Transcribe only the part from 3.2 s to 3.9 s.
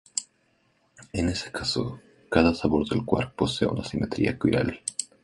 posee una